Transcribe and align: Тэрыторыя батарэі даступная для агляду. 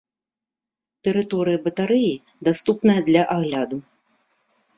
Тэрыторыя 1.07 1.59
батарэі 1.65 2.13
даступная 2.49 2.97
для 3.11 3.23
агляду. 3.37 3.77